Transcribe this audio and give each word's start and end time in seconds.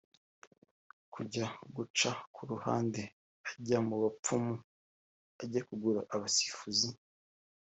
Kujya 1.13 1.45
guca 1.75 2.11
ku 2.33 2.41
ruhande 2.49 3.01
ujya 3.49 3.79
mu 3.87 3.95
bapfumu 4.01 4.53
ujya 5.41 5.61
kugura 5.67 6.01
abasifuzi 6.15 6.89